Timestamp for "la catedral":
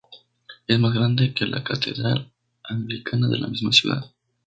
1.45-2.31